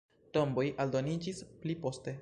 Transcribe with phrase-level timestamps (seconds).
[0.37, 2.19] Tomboj aldoniĝis pli poste.